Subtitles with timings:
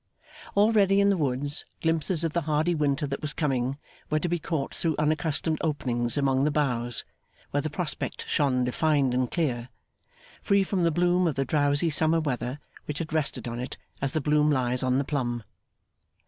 [0.57, 3.77] Already in the woods, glimpses of the hardy winter that was coming
[4.09, 7.05] were to be caught through unaccustomed openings among the boughs
[7.51, 9.69] where the prospect shone defined and clear,
[10.41, 14.13] free from the bloom of the drowsy summer weather, which had rested on it as
[14.13, 15.43] the bloom lies on the plum.